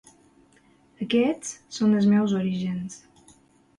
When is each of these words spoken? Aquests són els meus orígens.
Aquests 1.05 1.53
són 1.77 1.93
els 1.99 2.09
meus 2.15 2.35
orígens. 2.41 2.99